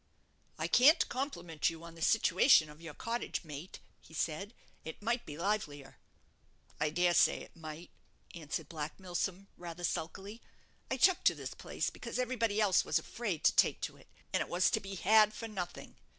[0.57, 5.27] "I can't compliment you on the situation of your cottage, mate," he said; "it might
[5.27, 5.99] be livelier."
[6.79, 7.91] "I dare say it might,"
[8.33, 10.41] answered Black Milsom, rather sulkily.
[10.89, 14.41] "I took to this place because everybody else was afraid to take to it, and
[14.41, 15.97] it was to be had for nothing.